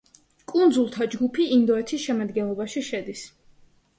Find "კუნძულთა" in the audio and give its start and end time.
0.51-1.07